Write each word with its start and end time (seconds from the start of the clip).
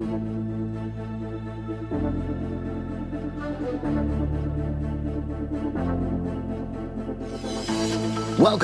Welcome 0.00 0.14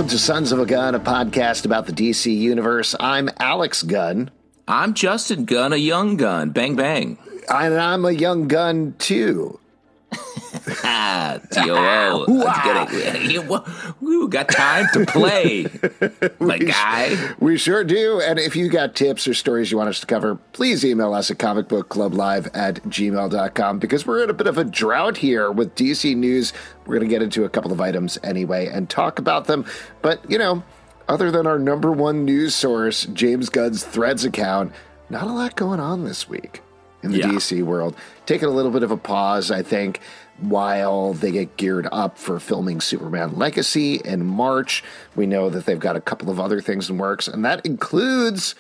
to 0.07 0.19
Sons 0.21 0.53
of 0.53 0.61
a 0.61 0.67
Gun, 0.67 0.95
a 0.95 1.01
podcast 1.01 1.65
about 1.65 1.87
the 1.87 1.93
DC 1.93 2.33
universe. 2.33 2.95
I'm 3.01 3.31
Alex 3.41 3.83
Gunn. 3.83 4.31
I'm 4.69 4.95
Justin 4.95 5.45
Gunn, 5.45 5.73
a 5.73 5.77
young 5.77 6.17
gun. 6.17 6.51
Bang 6.51 6.77
bang. 6.77 7.19
And 7.53 7.75
I'm 7.75 8.05
a 8.05 8.13
young 8.13 8.47
gun 8.47 8.95
too. 9.01 9.59
Ah, 10.83 11.39
T-O-O. 11.51 12.25
We 14.01 14.29
got 14.29 14.49
time 14.49 14.87
to 14.95 15.05
play, 15.07 15.67
my 16.41 16.59
sh- 16.59 16.63
guy. 16.65 17.35
We 17.39 17.57
sure 17.59 17.85
do. 17.85 18.21
And 18.21 18.39
if 18.39 18.57
you 18.57 18.69
got 18.69 18.95
tips 18.95 19.27
or 19.29 19.35
stories 19.35 19.71
you 19.71 19.77
want 19.77 19.91
us 19.91 20.01
to 20.01 20.07
cover, 20.07 20.37
please 20.53 20.85
email 20.85 21.13
us 21.15 21.31
at 21.31 21.39
comicbookclublive 21.39 22.51
at 22.55 22.77
gmail.com 22.85 23.79
because 23.79 24.07
we're 24.07 24.25
in 24.25 24.31
a 24.31 24.35
bit 24.35 24.47
of 24.47 24.59
a 24.59 24.65
drought 24.65 25.19
here 25.19 25.51
with 25.51 25.75
DC 25.75 26.17
news. 26.17 26.53
We're 26.87 26.97
going 26.97 27.09
to 27.09 27.15
get 27.15 27.23
into 27.23 27.45
a 27.45 27.49
couple 27.49 27.73
of 27.73 27.81
items 27.81 28.19
anyway 28.23 28.69
and 28.69 28.89
talk 28.89 29.19
about 29.19 29.47
them. 29.47 29.65
But, 30.03 30.29
you 30.31 30.39
know, 30.39 30.63
other 31.09 31.31
than 31.31 31.47
our 31.47 31.59
number 31.59 31.93
one 31.93 32.25
news 32.25 32.55
source, 32.55 33.07
James 33.07 33.49
Gunn's 33.51 33.85
Threads 33.85 34.25
account, 34.25 34.73
not 35.11 35.25
a 35.25 35.33
lot 35.33 35.57
going 35.57 35.81
on 35.81 36.05
this 36.05 36.29
week 36.29 36.63
in 37.03 37.13
the 37.13 37.19
Yeah. 37.19 37.27
DC 37.27 37.63
world. 37.63 37.95
Taking 38.27 38.49
a 38.49 38.53
little 38.53 38.71
bit 38.71 38.83
of 38.83 38.91
a 38.91 38.97
pause, 38.97 39.51
I 39.51 39.63
think, 39.63 40.01
while 40.39 41.13
they 41.15 41.31
get 41.31 41.57
geared 41.57 41.89
up 41.93 42.19
for 42.19 42.41
filming 42.41 42.81
Superman 42.81 43.37
Legacy 43.37 43.97
in 44.05 44.27
March. 44.27 44.83
We 45.15 45.27
know 45.27 45.49
that 45.51 45.67
they've 45.67 45.79
got 45.79 45.97
a 45.97 46.01
couple 46.01 46.31
of 46.31 46.41
other 46.41 46.61
things 46.61 46.91
in 46.91 46.99
works, 46.99 47.29
and 47.29 47.45
that 47.45 47.65
includes 47.65 48.55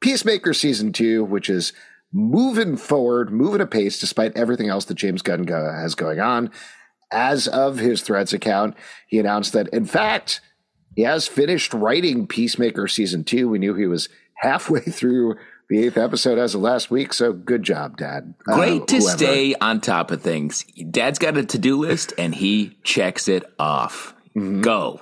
Peacemaker 0.00 0.52
Season 0.52 0.92
2, 0.92 1.24
which 1.24 1.48
is 1.48 1.72
moving 2.12 2.76
forward, 2.76 3.32
moving 3.32 3.60
apace 3.60 3.98
despite 3.98 4.36
everything 4.36 4.68
else 4.68 4.84
that 4.86 4.94
James 4.94 5.22
Gunn 5.22 5.42
go- 5.42 5.72
has 5.72 5.94
going 5.94 6.20
on. 6.20 6.50
As 7.10 7.46
of 7.46 7.78
his 7.78 8.02
Threads 8.02 8.32
account, 8.32 8.74
he 9.06 9.18
announced 9.18 9.52
that, 9.52 9.68
in 9.68 9.84
fact, 9.84 10.40
he 10.94 11.02
has 11.02 11.28
finished 11.28 11.74
writing 11.74 12.26
Peacemaker 12.26 12.88
Season 12.88 13.22
2. 13.22 13.48
We 13.48 13.58
knew 13.58 13.74
he 13.74 13.86
was 13.86 14.08
halfway 14.36 14.80
through 14.80 15.36
the 15.68 15.84
eighth 15.84 15.96
episode 15.96 16.38
as 16.38 16.54
of 16.54 16.60
last 16.60 16.90
week, 16.90 17.12
so 17.12 17.32
good 17.32 17.62
job, 17.62 17.96
Dad. 17.96 18.34
Uh, 18.48 18.54
Great 18.56 18.86
to 18.88 18.98
whoever. 18.98 19.18
stay 19.18 19.54
on 19.56 19.80
top 19.80 20.10
of 20.10 20.22
things. 20.22 20.64
Dad's 20.90 21.18
got 21.18 21.36
a 21.36 21.44
to-do 21.44 21.76
list, 21.78 22.12
and 22.18 22.34
he 22.34 22.78
checks 22.84 23.28
it 23.28 23.44
off. 23.58 24.14
Go, 24.34 24.60
go, 24.60 25.00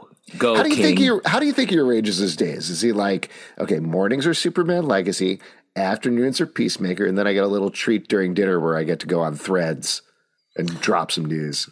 Mm-hmm. 0.55 0.57
How 0.57 0.63
do 0.63 0.69
you 0.71 0.75
King. 0.77 0.85
think 0.85 0.99
he? 0.99 1.11
How 1.31 1.39
do 1.41 1.47
you 1.47 1.53
think 1.53 1.71
he 1.71 1.79
arranges 1.79 2.17
his 2.17 2.35
days? 2.37 2.71
Is 2.71 2.81
he 2.81 2.93
like, 2.93 3.31
okay, 3.59 3.79
mornings 3.79 4.27
are 4.27 4.35
Superman 4.35 4.87
Legacy, 4.87 5.41
afternoons 5.77 6.41
are 6.41 6.47
Peacemaker, 6.47 7.05
and 7.05 7.17
then 7.19 7.27
I 7.27 7.33
get 7.35 7.45
a 7.45 7.49
little 7.49 7.71
treat 7.71 8.09
during 8.09 8.33
dinner 8.35 8.59
where 8.59 8.77
I 8.77 8.85
get 8.85 9.01
to 9.01 9.07
go 9.07 9.21
on 9.21 9.35
Threads 9.35 10.03
and 10.57 10.81
drop 10.81 11.11
some 11.13 11.27
news. 11.27 11.69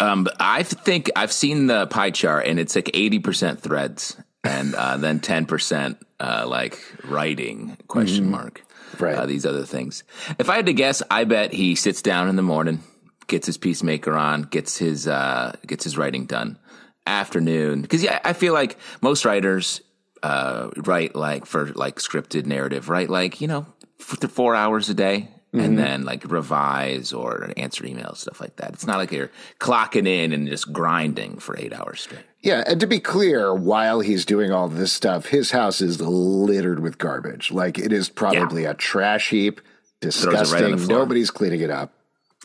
Um, 0.00 0.26
I 0.40 0.62
think 0.64 1.10
I've 1.14 1.32
seen 1.32 1.66
the 1.68 1.86
pie 1.86 2.10
chart, 2.10 2.46
and 2.46 2.58
it's 2.58 2.74
like 2.74 2.90
eighty 2.94 3.18
percent 3.20 3.60
threads, 3.60 4.16
and 4.44 4.74
uh, 4.74 4.96
then 4.96 5.20
ten 5.20 5.46
percent 5.46 5.98
uh, 6.20 6.44
like 6.46 6.78
writing 7.04 7.76
question 7.88 8.30
mark. 8.30 8.60
Mm-hmm. 8.60 9.04
Right. 9.04 9.16
Uh, 9.16 9.26
these 9.26 9.46
other 9.46 9.64
things. 9.64 10.04
If 10.38 10.50
I 10.50 10.56
had 10.56 10.66
to 10.66 10.74
guess, 10.74 11.02
I 11.10 11.24
bet 11.24 11.52
he 11.52 11.74
sits 11.74 12.02
down 12.02 12.28
in 12.28 12.36
the 12.36 12.42
morning, 12.42 12.84
gets 13.26 13.46
his 13.46 13.56
peacemaker 13.56 14.14
on, 14.14 14.42
gets 14.42 14.76
his 14.76 15.08
uh, 15.08 15.56
gets 15.66 15.84
his 15.84 15.96
writing 15.96 16.26
done. 16.26 16.58
Afternoon, 17.04 17.82
because 17.82 18.04
yeah, 18.04 18.20
I 18.24 18.32
feel 18.32 18.52
like 18.52 18.78
most 19.00 19.24
writers 19.24 19.80
uh, 20.22 20.70
write 20.76 21.16
like 21.16 21.46
for 21.46 21.66
like 21.72 21.96
scripted 21.96 22.46
narrative, 22.46 22.88
write 22.88 23.10
like 23.10 23.40
you 23.40 23.48
know 23.48 23.66
f- 23.98 24.30
four 24.30 24.54
hours 24.54 24.88
a 24.88 24.94
day. 24.94 25.28
Mm-hmm. 25.54 25.64
And 25.66 25.78
then 25.78 26.04
like 26.06 26.24
revise 26.30 27.12
or 27.12 27.50
answer 27.58 27.84
emails, 27.84 28.16
stuff 28.18 28.40
like 28.40 28.56
that. 28.56 28.72
It's 28.72 28.86
not 28.86 28.96
like 28.96 29.12
you're 29.12 29.30
clocking 29.60 30.08
in 30.08 30.32
and 30.32 30.48
just 30.48 30.72
grinding 30.72 31.38
for 31.40 31.58
eight 31.58 31.74
hours 31.74 32.00
straight. 32.00 32.22
Yeah, 32.40 32.64
and 32.66 32.80
to 32.80 32.86
be 32.86 32.98
clear, 33.00 33.54
while 33.54 34.00
he's 34.00 34.24
doing 34.24 34.50
all 34.50 34.68
this 34.68 34.94
stuff, 34.94 35.26
his 35.26 35.50
house 35.50 35.82
is 35.82 36.00
littered 36.00 36.80
with 36.80 36.96
garbage. 36.96 37.52
Like 37.52 37.78
it 37.78 37.92
is 37.92 38.08
probably 38.08 38.64
a 38.64 38.72
trash 38.72 39.28
heap, 39.28 39.60
it 40.00 40.06
right 40.24 40.38
disgusting. 40.40 40.86
Nobody's 40.86 41.30
cleaning 41.30 41.60
it 41.60 41.70
up. 41.70 41.92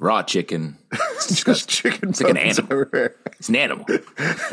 Raw 0.01 0.22
chicken. 0.23 0.78
It's 1.16 1.28
Just 1.44 1.67
disgusting. 1.69 1.91
chicken 1.91 2.09
It's 2.09 2.22
like 2.22 2.31
an 2.31 2.38
animal. 2.38 2.72
everywhere. 2.72 3.16
It's 3.40 3.50
an 3.50 3.56
animal. 3.56 3.85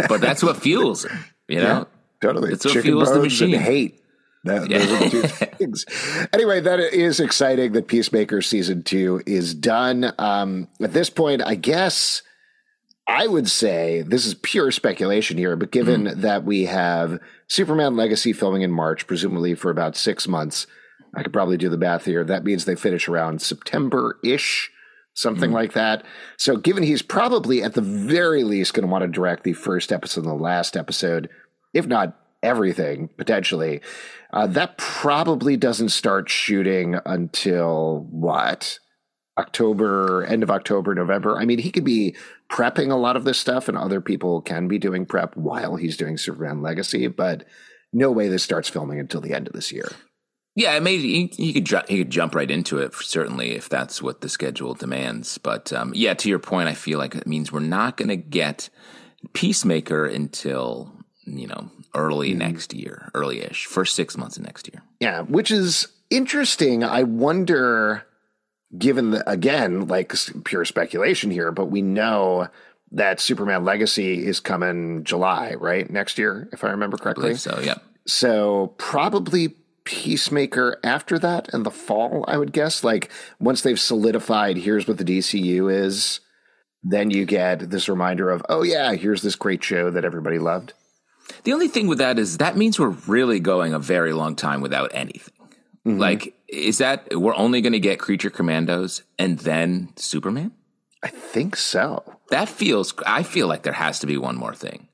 But 0.09 0.21
that's 0.21 0.43
what 0.45 0.57
fuels 0.57 1.05
it. 1.05 1.13
You 1.49 1.59
know? 1.61 1.87
Totally. 2.23 2.53
It's 2.53 2.65
what 2.65 2.73
Chicken 2.73 2.91
fuels 2.93 3.13
the 3.13 3.21
machine. 3.21 3.59
hate. 3.59 4.01
That, 4.45 4.69
Those 4.69 4.91
are 4.93 4.99
the 4.99 5.11
two 5.11 5.23
things. 5.59 5.85
Anyway, 6.33 6.61
that 6.61 6.79
is 6.81 7.21
exciting 7.21 7.73
that 7.73 7.89
Peacemaker 7.89 8.43
season 8.43 8.83
two 8.83 9.23
is 9.27 9.55
done. 9.55 10.13
Um, 10.19 10.69
at 10.81 10.93
this 10.93 11.11
point, 11.11 11.43
I 11.45 11.55
guess 11.55 12.23
I 13.07 13.27
would 13.27 13.49
say 13.49 14.03
this 14.03 14.27
is 14.27 14.35
pure 14.35 14.71
speculation 14.71 15.37
here, 15.39 15.57
but 15.57 15.71
given 15.71 16.05
Mm-hmm. 16.05 16.21
that 16.23 16.45
we 16.45 16.65
have 16.67 17.19
Superman 17.49 17.97
Legacy 17.97 18.33
filming 18.33 18.63
in 18.63 18.71
March, 18.71 19.07
presumably 19.07 19.55
for 19.55 19.71
about 19.71 19.97
six 19.97 20.27
months, 20.29 20.67
I 21.17 21.23
could 21.23 21.33
probably 21.33 21.57
do 21.57 21.69
the 21.69 21.77
math 21.79 22.05
here. 22.07 22.25
That 22.25 22.45
means 22.45 22.65
they 22.65 22.75
finish 22.77 23.09
around 23.09 23.41
September 23.43 24.19
ish, 24.25 24.71
something 25.15 25.45
Mm-hmm. 25.51 25.55
like 25.55 25.73
that. 25.75 26.05
So, 26.39 26.57
given 26.57 26.83
he's 26.83 27.03
probably 27.03 27.63
at 27.63 27.75
the 27.75 27.81
very 27.83 28.43
least 28.43 28.75
going 28.75 28.87
to 28.87 28.91
want 28.91 29.03
to 29.03 29.09
direct 29.09 29.45
the 29.45 29.53
first 29.53 29.93
episode 29.93 30.25
and 30.25 30.31
the 30.31 30.35
last 30.35 30.77
episode, 30.77 31.29
if 31.73 31.87
not 31.87 32.19
everything 32.45 33.09
potentially, 33.17 33.81
uh, 34.33 34.47
that 34.49 34.79
probably 34.79 35.57
doesn't 35.57 35.89
start 35.89 36.29
shooting 36.29 36.97
until 37.05 38.07
what? 38.11 38.79
October, 39.37 40.25
end 40.25 40.45
of 40.45 40.51
October, 40.51 40.95
November. 40.95 41.37
I 41.37 41.45
mean, 41.45 41.59
he 41.59 41.73
could 41.73 41.85
be 41.85 42.15
prepping 42.49 42.93
a 42.93 42.97
lot 42.97 43.17
of 43.17 43.25
this 43.25 43.39
stuff, 43.39 43.69
and 43.69 43.77
other 43.77 44.01
people 44.01 44.41
can 44.41 44.69
be 44.69 44.79
doing 44.79 45.07
prep 45.07 45.37
while 45.37 45.75
he's 45.75 45.97
doing 45.97 46.17
Superman 46.17 46.63
Legacy, 46.63 47.09
but 47.09 47.45
no 47.93 48.13
way 48.13 48.29
this 48.29 48.45
starts 48.45 48.69
filming 48.69 49.01
until 49.01 49.21
the 49.21 49.35
end 49.35 49.49
of 49.49 49.53
this 49.53 49.73
year. 49.73 49.91
Yeah, 50.57 50.79
may 50.79 50.99
he, 50.99 51.27
he 51.37 51.53
could 51.53 51.65
ju- 51.65 51.83
he 51.89 51.99
could 51.99 52.11
jump 52.11 52.35
right 52.35 52.51
into 52.51 52.79
it 52.79 52.95
certainly 52.95 53.53
if 53.53 53.69
that's 53.69 54.01
what 54.01 54.21
the 54.21 54.29
schedule 54.29 54.75
demands. 54.75 55.37
But 55.37 55.73
um, 55.73 55.93
yeah, 55.95 56.15
to 56.15 56.29
your 56.29 56.39
point, 56.39 56.69
I 56.69 56.75
feel 56.75 56.99
like 56.99 57.17
it 57.17 57.27
means 57.27 57.51
we're 57.51 57.61
not 57.61 57.97
going 57.97 58.09
to 58.09 58.17
get 58.17 58.71
Peacemaker 59.33 60.07
until 60.07 60.93
you 61.25 61.49
know 61.49 61.71
early 61.95 62.31
mm-hmm. 62.31 62.39
next 62.39 62.75
year, 62.75 63.11
early-ish, 63.15 63.67
first 63.67 63.95
six 63.95 64.17
months 64.17 64.37
of 64.37 64.45
next 64.45 64.69
year. 64.73 64.83
Yeah, 65.01 65.23
which 65.23 65.51
is 65.51 65.89
interesting. 66.11 66.85
I 66.85 67.03
wonder, 67.03 68.07
given 68.77 69.13
the, 69.13 69.29
again, 69.29 69.87
like 69.87 70.15
pure 70.45 70.65
speculation 70.65 71.31
here, 71.31 71.53
but 71.53 71.67
we 71.67 71.83
know 71.83 72.49
that 72.93 73.21
Superman 73.21 73.65
Legacy 73.65 74.25
is 74.25 74.41
coming 74.41 75.05
July, 75.05 75.55
right? 75.55 75.89
Next 75.91 76.17
year, 76.19 76.49
if 76.53 76.65
I 76.65 76.71
remember 76.71 76.97
correctly. 76.97 77.25
believe 77.25 77.41
so. 77.41 77.61
Yeah. 77.63 77.79
So 78.07 78.75
probably 78.79 79.55
Peacemaker 79.85 80.79
after 80.83 81.19
that 81.19 81.53
in 81.53 81.63
the 81.63 81.71
fall, 81.71 82.25
I 82.27 82.39
would 82.39 82.53
guess. 82.53 82.83
Like 82.83 83.11
once 83.39 83.63
they've 83.63 83.79
solidified, 83.79 84.57
here's 84.57 84.89
what 84.89 84.97
the 84.97 85.05
DCU 85.05 85.73
is, 85.73 86.21
then 86.83 87.11
you 87.11 87.27
get 87.27 87.71
this 87.71 87.89
reminder 87.89 88.31
of, 88.31 88.45
oh 88.49 88.63
yeah, 88.63 88.95
here's 88.95 89.23
this 89.23 89.37
great 89.37 89.63
show 89.63 89.91
that 89.91 90.05
everybody 90.05 90.39
loved. 90.39 90.73
The 91.45 91.53
only 91.53 91.69
thing 91.69 91.87
with 91.87 91.99
that 91.99 92.19
is 92.19 92.39
that 92.39 92.57
means 92.57 92.79
we're 92.79 92.89
really 92.89 93.41
going 93.41 93.75
a 93.75 93.79
very 93.79 94.13
long 94.13 94.37
time 94.37 94.61
without 94.61 94.91
anything. 94.95 95.35
Mm-hmm. 95.87 95.99
Like, 95.99 96.35
is 96.49 96.79
that 96.79 97.09
we're 97.15 97.35
only 97.35 97.61
going 97.61 97.73
to 97.73 97.81
get 97.81 97.99
Creature 97.99 98.31
Commandos 98.31 99.03
and 99.19 99.39
then 99.39 99.93
Superman? 99.97 100.53
I 101.03 101.09
think 101.09 101.57
so. 101.57 102.03
That 102.31 102.49
feels. 102.49 102.95
I 103.07 103.23
feel 103.23 103.47
like 103.47 103.63
there 103.63 103.73
has 103.73 103.99
to 104.01 104.07
be 104.07 104.17
one 104.17 104.37
more 104.37 104.55
thing. 104.55 104.89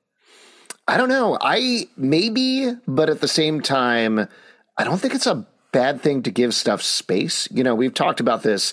I 0.89 0.97
don't 0.97 1.09
know. 1.09 1.39
I 1.41 1.89
maybe, 1.97 2.73
but 2.89 3.11
at 3.11 3.21
the 3.21 3.29
same 3.29 3.61
time, 3.61 4.27
I 4.77 4.85
don't 4.85 4.99
think 4.99 5.15
it's 5.15 5.29
a 5.29 5.47
bad 5.71 6.01
thing 6.01 6.25
to 6.25 6.33
give 6.33 6.53
stuff 6.53 6.83
space. 6.83 7.47
You 7.53 7.63
know, 7.63 7.77
we've 7.77 7.95
talked 7.95 8.19
about 8.19 8.43
this 8.43 8.73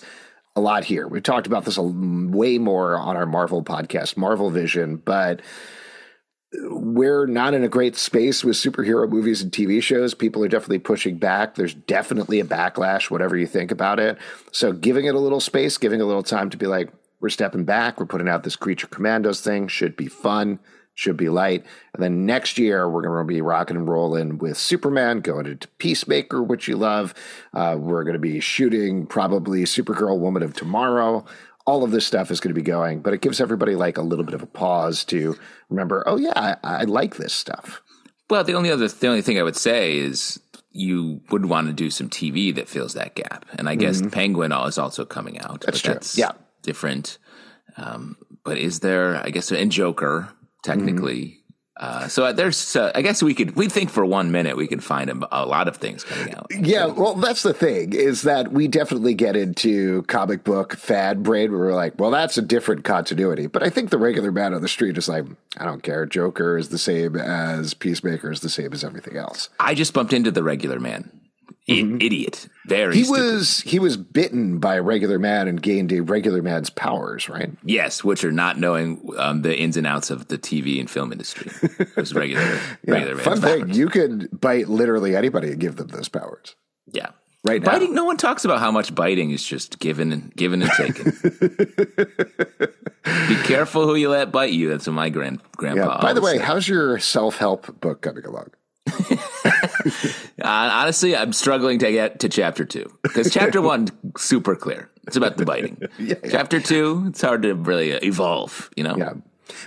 a 0.56 0.60
lot 0.60 0.84
here. 0.84 1.06
We've 1.06 1.22
talked 1.22 1.46
about 1.46 1.64
this 1.64 1.76
a, 1.76 1.82
way 1.82 2.58
more 2.58 2.96
on 2.96 3.16
our 3.16 3.26
Marvel 3.26 3.62
podcast, 3.62 4.16
Marvel 4.16 4.50
Vision, 4.50 4.96
but 4.96 5.40
we're 6.52 7.26
not 7.26 7.52
in 7.52 7.62
a 7.62 7.68
great 7.68 7.96
space 7.96 8.42
with 8.42 8.56
superhero 8.56 9.08
movies 9.08 9.42
and 9.42 9.52
TV 9.52 9.82
shows. 9.82 10.14
People 10.14 10.42
are 10.44 10.48
definitely 10.48 10.78
pushing 10.78 11.18
back. 11.18 11.54
There's 11.54 11.74
definitely 11.74 12.40
a 12.40 12.44
backlash, 12.44 13.10
whatever 13.10 13.36
you 13.36 13.46
think 13.46 13.70
about 13.70 14.00
it. 14.00 14.16
So 14.50 14.72
giving 14.72 15.04
it 15.04 15.14
a 15.14 15.18
little 15.18 15.40
space, 15.40 15.76
giving 15.76 16.00
a 16.00 16.06
little 16.06 16.22
time 16.22 16.48
to 16.50 16.56
be 16.56 16.66
like, 16.66 16.90
we're 17.20 17.28
stepping 17.28 17.64
back. 17.64 17.98
We're 17.98 18.06
putting 18.06 18.28
out 18.28 18.44
this 18.44 18.56
Creature 18.56 18.86
Commandos 18.88 19.40
thing. 19.40 19.68
Should 19.68 19.96
be 19.96 20.06
fun. 20.06 20.60
Should 20.94 21.16
be 21.16 21.28
light. 21.28 21.64
And 21.94 22.02
then 22.02 22.26
next 22.26 22.58
year, 22.58 22.88
we're 22.88 23.02
going 23.02 23.26
to 23.26 23.32
be 23.32 23.40
rocking 23.40 23.76
and 23.76 23.88
rolling 23.88 24.38
with 24.38 24.56
Superman, 24.56 25.20
going 25.20 25.46
into 25.46 25.68
Peacemaker, 25.78 26.42
which 26.42 26.66
you 26.66 26.76
love. 26.76 27.14
Uh, 27.52 27.76
we're 27.78 28.04
going 28.04 28.14
to 28.14 28.20
be 28.20 28.40
shooting 28.40 29.06
probably 29.06 29.62
Supergirl, 29.62 30.18
Woman 30.18 30.42
of 30.42 30.54
Tomorrow. 30.54 31.24
All 31.68 31.84
of 31.84 31.90
this 31.90 32.06
stuff 32.06 32.30
is 32.30 32.40
going 32.40 32.54
to 32.54 32.58
be 32.58 32.62
going, 32.62 33.00
but 33.00 33.12
it 33.12 33.20
gives 33.20 33.40
everybody 33.40 33.76
like 33.76 33.98
a 33.98 34.02
little 34.02 34.24
bit 34.24 34.34
of 34.34 34.42
a 34.42 34.46
pause 34.46 35.04
to 35.06 35.36
remember, 35.68 36.02
oh, 36.06 36.16
yeah, 36.16 36.32
I, 36.64 36.80
I 36.80 36.84
like 36.84 37.16
this 37.16 37.32
stuff. 37.32 37.82
Well, 38.30 38.44
the 38.44 38.54
only 38.54 38.70
other 38.70 38.88
the 38.88 39.08
only 39.08 39.22
thing 39.22 39.38
I 39.38 39.42
would 39.42 39.56
say 39.56 39.96
is 39.98 40.40
you 40.70 41.20
would 41.30 41.46
want 41.46 41.66
to 41.66 41.72
do 41.72 41.90
some 41.90 42.08
TV 42.08 42.54
that 42.54 42.68
fills 42.68 42.94
that 42.94 43.14
gap. 43.14 43.46
And 43.58 43.68
I 43.68 43.74
guess 43.74 44.02
Penguin 44.12 44.52
is 44.52 44.78
also 44.78 45.04
coming 45.04 45.40
out. 45.40 45.62
That's 45.62 45.82
but 45.82 46.02
true. 46.02 46.22
Yeah. 46.22 46.32
different. 46.62 47.18
Um, 47.76 48.16
but 48.44 48.58
is 48.58 48.80
there? 48.80 49.16
I 49.16 49.30
guess 49.30 49.50
and 49.50 49.72
Joker 49.72 50.28
technically. 50.62 51.40
Uh, 51.78 52.08
so 52.08 52.32
there's, 52.32 52.74
uh, 52.74 52.90
I 52.94 53.02
guess 53.02 53.22
we 53.22 53.34
could, 53.34 53.54
we 53.54 53.68
think 53.68 53.90
for 53.90 54.04
one 54.04 54.32
minute 54.32 54.56
we 54.56 54.66
could 54.66 54.82
find 54.82 55.08
a, 55.10 55.28
a 55.30 55.46
lot 55.46 55.68
of 55.68 55.76
things 55.76 56.02
coming 56.02 56.34
out. 56.34 56.46
Yeah, 56.50 56.86
well, 56.86 57.14
that's 57.14 57.44
the 57.44 57.54
thing 57.54 57.92
is 57.92 58.22
that 58.22 58.52
we 58.52 58.66
definitely 58.66 59.14
get 59.14 59.36
into 59.36 60.02
comic 60.02 60.42
book 60.42 60.76
fad 60.76 61.22
brain 61.22 61.52
where 61.52 61.60
we're 61.60 61.74
like, 61.74 61.98
well, 61.98 62.10
that's 62.10 62.36
a 62.36 62.42
different 62.42 62.84
continuity. 62.84 63.46
But 63.46 63.62
I 63.62 63.70
think 63.70 63.90
the 63.90 63.98
regular 63.98 64.32
man 64.32 64.54
on 64.54 64.62
the 64.62 64.68
street 64.68 64.98
is 64.98 65.08
like, 65.08 65.24
I 65.56 65.64
don't 65.64 65.82
care. 65.82 66.04
Joker 66.04 66.58
is 66.58 66.70
the 66.70 66.78
same 66.78 67.16
as 67.16 67.74
Peacemaker 67.74 68.32
is 68.32 68.40
the 68.40 68.50
same 68.50 68.72
as 68.72 68.82
everything 68.82 69.16
else. 69.16 69.48
I 69.60 69.74
just 69.74 69.94
bumped 69.94 70.12
into 70.12 70.30
the 70.30 70.42
regular 70.42 70.80
man. 70.80 71.17
I- 71.70 71.96
Idiot. 72.00 72.48
Very 72.66 72.94
He 72.94 73.04
stupid. 73.04 73.20
was 73.20 73.60
he 73.60 73.78
was 73.78 73.96
bitten 73.96 74.58
by 74.58 74.76
a 74.76 74.82
regular 74.82 75.18
man 75.18 75.48
and 75.48 75.60
gained 75.62 75.92
a 75.92 76.00
regular 76.00 76.42
man's 76.42 76.70
powers, 76.70 77.28
right? 77.28 77.50
Yes, 77.64 78.02
which 78.04 78.24
are 78.24 78.32
not 78.32 78.58
knowing 78.58 79.08
um, 79.18 79.42
the 79.42 79.56
ins 79.56 79.76
and 79.76 79.86
outs 79.86 80.10
of 80.10 80.28
the 80.28 80.36
TV 80.38 80.78
and 80.80 80.90
film 80.90 81.12
industry. 81.12 81.50
It 81.78 81.96
was 81.96 82.14
regular, 82.14 82.58
regular 82.86 83.16
Fun 83.18 83.40
thing, 83.40 83.64
powers. 83.66 83.76
you 83.78 83.88
could 83.88 84.28
bite 84.40 84.68
literally 84.68 85.16
anybody 85.16 85.48
and 85.52 85.60
give 85.60 85.76
them 85.76 85.88
those 85.88 86.08
powers. 86.08 86.56
Yeah. 86.92 87.08
Right 87.44 87.62
now. 87.62 87.70
Biting, 87.70 87.94
no 87.94 88.04
one 88.04 88.16
talks 88.16 88.44
about 88.44 88.58
how 88.58 88.70
much 88.72 88.92
biting 88.94 89.30
is 89.30 89.42
just 89.44 89.78
given 89.78 90.12
and 90.12 90.34
given 90.34 90.60
and 90.60 90.70
taken. 90.72 91.12
Be 93.28 93.36
careful 93.44 93.86
who 93.86 93.94
you 93.94 94.08
let 94.10 94.32
bite 94.32 94.52
you. 94.52 94.68
That's 94.68 94.86
what 94.86 94.94
my 94.94 95.08
grand 95.08 95.40
grandpa. 95.56 95.96
Yeah. 95.96 96.02
By 96.02 96.12
the 96.12 96.20
way, 96.20 96.36
said. 96.36 96.42
how's 96.44 96.68
your 96.68 96.98
self 96.98 97.36
help 97.36 97.80
book 97.80 98.00
coming 98.02 98.24
along? 98.24 98.48
Uh, 100.40 100.70
honestly, 100.72 101.16
I'm 101.16 101.32
struggling 101.32 101.80
to 101.80 101.90
get 101.90 102.20
to 102.20 102.28
chapter 102.28 102.64
two 102.64 102.92
because 103.02 103.32
chapter 103.32 103.60
one 103.60 103.88
super 104.16 104.54
clear. 104.54 104.90
It's 105.06 105.16
about 105.16 105.36
the 105.36 105.44
biting. 105.44 105.80
Chapter 106.30 106.60
two, 106.60 107.06
it's 107.08 107.20
hard 107.20 107.42
to 107.42 107.54
really 107.54 107.94
uh, 107.94 107.98
evolve. 108.02 108.70
You 108.76 108.84
know. 108.84 108.96
Yeah. 108.96 109.12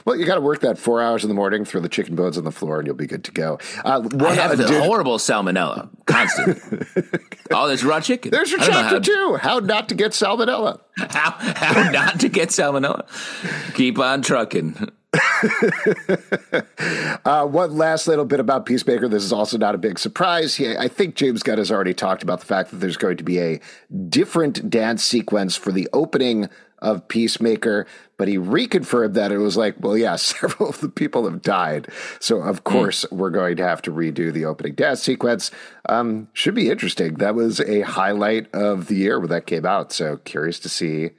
Well, 0.06 0.16
you 0.16 0.26
got 0.26 0.36
to 0.36 0.42
work 0.42 0.62
that 0.62 0.78
four 0.78 1.02
hours 1.02 1.24
in 1.24 1.28
the 1.30 1.34
morning, 1.34 1.66
throw 1.66 1.82
the 1.82 1.90
chicken 1.90 2.16
bones 2.16 2.38
on 2.38 2.44
the 2.44 2.52
floor, 2.52 2.78
and 2.78 2.86
you'll 2.86 2.96
be 2.96 3.08
good 3.08 3.24
to 3.26 3.32
go. 3.32 3.58
Uh, 3.84 4.02
one 4.02 4.26
I 4.26 4.36
have 4.36 4.58
the 4.58 4.66
addi- 4.66 4.80
horrible 4.86 5.18
salmonella 5.18 5.90
constantly. 6.06 6.86
oh, 7.52 7.68
there's 7.68 7.84
raw 7.84 8.00
chicken. 8.00 8.32
There's 8.32 8.52
your 8.52 8.60
chapter 8.60 8.96
how- 8.96 9.00
two: 9.00 9.38
how 9.42 9.60
not 9.60 9.90
to 9.90 9.96
get 9.96 10.12
salmonella. 10.12 10.80
How, 10.98 11.32
how 11.32 11.90
not 11.92 12.20
to 12.22 12.30
get 12.30 12.50
salmonella? 12.50 13.06
Keep 13.74 13.98
on 14.00 14.22
trucking. 14.22 14.90
Uh, 17.24 17.46
one 17.46 17.78
last 17.78 18.08
little 18.08 18.26
bit 18.26 18.40
about 18.40 18.66
Peacemaker. 18.66 19.08
This 19.08 19.24
is 19.24 19.32
also 19.32 19.58
not 19.58 19.76
a 19.76 19.78
big 19.78 20.00
surprise. 20.00 20.56
He, 20.56 20.76
I 20.76 20.88
think 20.88 21.16
James 21.16 21.44
Gunn 21.44 21.60
has 21.60 21.72
already 21.72 21.94
talked 21.94 22.24
about 22.24 22.40
the 22.40 22.46
fact 22.46 22.72
that 22.72 22.78
there's 22.78 22.98
going 22.98 23.18
to 23.18 23.24
be 23.24 23.40
a 23.40 23.60
different 24.10 24.70
dance 24.70 25.04
sequence 25.04 25.56
for 25.56 25.72
the 25.72 25.88
opening 25.94 26.50
of 26.80 27.08
Peacemaker, 27.08 27.86
but 28.18 28.28
he 28.28 28.38
reconfirmed 28.38 29.14
that 29.14 29.32
it 29.32 29.38
was 29.38 29.56
like, 29.56 29.76
well, 29.80 29.98
yeah, 29.98 30.16
several 30.18 30.70
of 30.70 30.82
the 30.82 30.90
people 30.90 31.30
have 31.30 31.42
died. 31.42 31.88
So, 32.20 32.42
of 32.42 32.64
course, 32.64 33.06
we're 33.12 33.30
going 33.30 33.58
to 33.58 33.64
have 33.64 33.82
to 33.84 33.92
redo 33.92 34.34
the 34.34 34.46
opening 34.46 34.74
dance 34.74 35.02
sequence. 35.02 35.52
Um, 35.88 36.28
should 36.34 36.56
be 36.56 36.70
interesting. 36.70 37.16
That 37.16 37.36
was 37.36 37.60
a 37.60 37.82
highlight 37.82 38.54
of 38.54 38.88
the 38.88 38.96
year 38.96 39.20
when 39.20 39.30
that 39.30 39.46
came 39.46 39.66
out. 39.66 39.92
So, 39.92 40.18
curious 40.18 40.60
to 40.62 40.70
see 40.70 41.12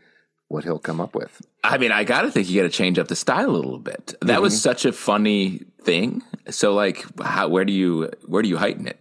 what 0.48 0.64
he'll 0.64 0.78
come 0.78 1.00
up 1.00 1.14
with. 1.14 1.42
I 1.64 1.78
mean, 1.78 1.92
I 1.92 2.04
gotta 2.04 2.30
think 2.30 2.50
you 2.50 2.60
gotta 2.60 2.72
change 2.72 2.98
up 2.98 3.08
the 3.08 3.16
style 3.16 3.50
a 3.50 3.52
little 3.52 3.78
bit. 3.78 4.14
That 4.22 4.42
was 4.42 4.54
mm-hmm. 4.54 4.60
such 4.60 4.84
a 4.84 4.92
funny 4.92 5.62
thing. 5.82 6.22
So, 6.50 6.74
like, 6.74 7.04
how, 7.20 7.48
where 7.48 7.64
do 7.64 7.72
you 7.72 8.10
where 8.26 8.42
do 8.42 8.48
you 8.48 8.56
heighten 8.56 8.86
it? 8.86 8.98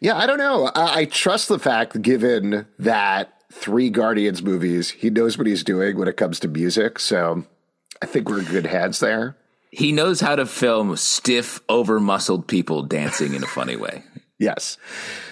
Yeah, 0.00 0.16
I 0.16 0.26
don't 0.26 0.38
know. 0.38 0.70
I, 0.74 1.00
I 1.00 1.04
trust 1.06 1.48
the 1.48 1.58
fact, 1.58 2.00
given 2.00 2.66
that 2.78 3.32
three 3.52 3.90
Guardians 3.90 4.42
movies, 4.42 4.90
he 4.90 5.10
knows 5.10 5.36
what 5.36 5.46
he's 5.46 5.64
doing 5.64 5.98
when 5.98 6.08
it 6.08 6.16
comes 6.16 6.38
to 6.40 6.48
music. 6.48 6.98
So 6.98 7.44
I 8.00 8.06
think 8.06 8.28
we're 8.28 8.40
in 8.40 8.44
good 8.46 8.66
hands 8.66 9.00
there. 9.00 9.36
He 9.70 9.92
knows 9.92 10.20
how 10.20 10.36
to 10.36 10.46
film 10.46 10.96
stiff, 10.96 11.60
over 11.68 12.00
muscled 12.00 12.46
people 12.46 12.82
dancing 12.82 13.34
in 13.34 13.42
a 13.42 13.48
funny 13.48 13.76
way. 13.76 14.04
Yes. 14.40 14.78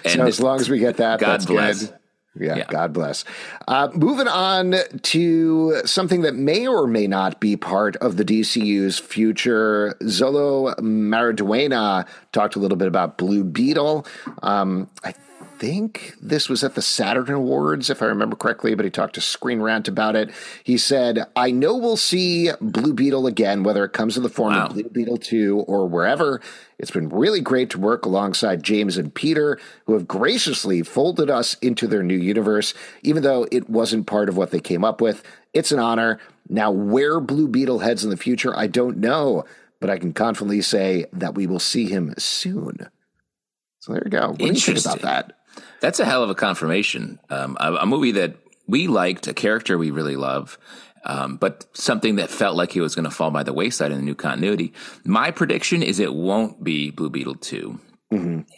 And 0.05 0.15
so 0.15 0.27
as 0.27 0.41
long 0.41 0.59
as 0.59 0.69
we 0.69 0.81
get 0.81 0.97
that, 0.97 1.21
God 1.21 1.29
that's 1.29 1.47
bless. 1.47 1.85
good. 1.85 1.96
Yeah, 2.39 2.57
Yeah. 2.57 2.67
God 2.69 2.93
bless. 2.93 3.25
Uh, 3.67 3.89
moving 3.95 4.29
on 4.29 4.75
to 5.03 5.81
something 5.85 6.23
that 6.23 6.35
may 6.35 6.67
or 6.67 6.87
may 6.87 7.07
not 7.07 7.41
be 7.41 7.57
part 7.57 7.97
of 7.97 8.17
the 8.17 8.25
DCU's 8.25 8.99
future. 8.99 9.97
Xolo 10.03 10.75
Maridueña 10.81 12.07
talked 12.33 12.57
a 12.57 12.59
little 12.59 12.77
bit 12.79 12.89
about 12.89 13.19
Blue 13.19 13.45
Beetle. 13.45 14.07
Um, 14.43 14.89
I 15.05 15.15
think 15.59 16.15
this 16.21 16.51
was 16.51 16.63
at 16.63 16.75
the 16.75 16.83
Saturn 16.83 17.31
Awards, 17.33 17.89
if 17.89 18.03
I 18.03 18.07
remember 18.07 18.37
correctly, 18.37 18.75
but 18.75 18.85
he 18.85 18.91
talked 18.91 19.15
to 19.15 19.23
Screen 19.23 19.61
Rant 19.63 19.89
about 19.89 20.15
it. 20.15 20.31
He 20.63 20.77
said, 20.77 21.25
I 21.35 21.51
know 21.51 21.77
we'll 21.77 21.97
see 21.97 22.51
Blue 22.61 22.93
Beetle 22.93 23.27
again, 23.27 23.63
whether 23.63 23.83
it 23.85 23.95
comes 23.95 24.17
in 24.19 24.23
the 24.23 24.29
form 24.29 24.53
Wow. 24.55 24.67
of 24.67 24.75
Blue 24.75 24.83
Beetle 24.85 25.17
2 25.17 25.61
or 25.61 25.87
wherever. 25.89 26.43
It's 26.79 26.91
been 26.91 27.09
really 27.09 27.41
great 27.41 27.71
to 27.71 27.79
work 27.79 28.05
alongside 28.05 28.63
James 28.63 28.99
and 28.99 29.15
Peter, 29.15 29.59
who 29.87 29.95
have 29.95 30.07
graciously 30.07 30.83
folded 30.83 31.31
us 31.31 31.55
into 31.55 31.87
their 31.87 32.03
new 32.03 32.17
universe, 32.17 32.75
even 33.03 33.23
though 33.23 33.47
it 33.51 33.71
wasn't 33.71 34.07
part 34.07 34.29
of 34.29 34.37
what 34.37 34.51
they 34.51 34.61
came 34.61 34.85
up 34.85 35.01
with. 35.01 35.23
It's 35.55 35.73
an 35.73 35.79
honor. 35.79 36.21
Now, 36.49 36.71
where 36.71 37.19
Blue 37.19 37.49
Beetle 37.49 37.79
heads 37.79 38.05
in 38.05 38.11
the 38.11 38.17
future, 38.17 38.57
I 38.57 38.67
don't 38.67 38.99
know, 38.99 39.45
but 39.81 39.89
I 39.89 39.99
can 39.99 40.13
confidently 40.13 40.63
say 40.63 41.07
that 41.13 41.35
we 41.35 41.47
will 41.47 41.59
see 41.59 41.89
him 41.89 42.15
soon. 42.19 42.89
So 43.81 43.93
there 43.93 44.03
you 44.05 44.11
go. 44.11 44.29
What 44.29 44.39
do 44.39 44.47
you 44.47 44.55
think 44.55 44.81
about 44.81 45.01
that? 45.01 45.33
That's 45.81 46.01
a 46.01 46.05
hell 46.05 46.23
of 46.23 46.31
a 46.31 46.35
confirmation. 46.35 47.19
Um, 47.31 47.57
a, 47.59 47.75
a 47.75 47.87
movie 47.87 48.13
that 48.13 48.37
we 48.67 48.87
liked, 48.87 49.27
a 49.29 49.35
character 49.35 49.79
we 49.79 49.91
really 49.91 50.17
love, 50.17 50.59
um, 51.07 51.37
but 51.37 51.67
something 51.73 52.17
that 52.17 52.31
felt 52.31 52.57
like 52.57 52.77
it 52.77 52.81
was 52.81 52.95
going 52.95 53.05
to 53.05 53.11
fall 53.11 53.31
by 53.31 53.45
the 53.45 53.53
wayside 53.53 53.93
in 53.93 53.99
the 53.99 54.05
new 54.05 54.15
continuity. 54.15 54.73
My 55.05 55.31
prediction 55.31 55.83
is 55.83 56.01
it 56.01 56.13
won't 56.13 56.63
be 56.63 56.91
Blue 56.91 57.11
Beetle 57.11 57.37
2. 57.37 57.81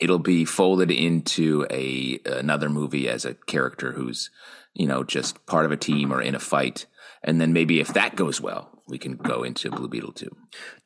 It'll 0.00 0.18
be 0.18 0.44
folded 0.44 0.90
into 0.90 1.66
a 1.70 2.18
another 2.26 2.68
movie 2.68 3.08
as 3.08 3.24
a 3.24 3.34
character 3.34 3.92
who's, 3.92 4.30
you 4.74 4.86
know, 4.86 5.04
just 5.04 5.44
part 5.46 5.64
of 5.64 5.72
a 5.72 5.76
team 5.76 6.12
or 6.12 6.20
in 6.20 6.34
a 6.34 6.38
fight. 6.38 6.86
And 7.22 7.40
then 7.40 7.52
maybe 7.52 7.80
if 7.80 7.94
that 7.94 8.16
goes 8.16 8.40
well, 8.40 8.82
we 8.88 8.98
can 8.98 9.16
go 9.16 9.42
into 9.42 9.70
Blue 9.70 9.88
Beetle 9.88 10.12
2. 10.12 10.28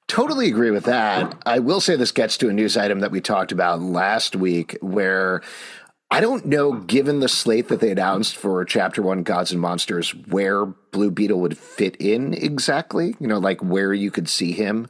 Totally 0.09 0.49
agree 0.49 0.71
with 0.71 0.85
that. 0.85 1.41
I 1.47 1.61
will 1.61 1.81
say 1.81 1.97
this 1.97 2.13
gets 2.13 2.37
to 2.39 2.49
a 2.49 2.53
news 2.53 2.77
item 2.77 3.01
that 3.01 3.11
we 3.11 3.21
talked 3.21 3.53
about 3.53 3.81
last 3.81 4.37
week 4.37 4.77
where 4.81 5.43
I 6.13 6.21
don't 6.21 6.45
know, 6.47 6.73
given 6.75 7.21
the 7.21 7.29
slate 7.29 7.69
that 7.69 7.81
they 7.81 7.91
announced 7.91 8.37
for 8.37 8.65
Chapter 8.65 9.01
One 9.03 9.23
Gods 9.23 9.51
and 9.51 9.61
Monsters, 9.61 10.11
where 10.27 10.67
Blue 10.67 11.11
Beetle 11.11 11.41
would 11.41 11.57
fit 11.57 11.97
in 11.97 12.35
exactly, 12.35 13.17
you 13.19 13.27
know, 13.27 13.39
like 13.39 13.61
where 13.63 13.95
you 13.95 14.11
could 14.11 14.29
see 14.29 14.53
him. 14.53 14.89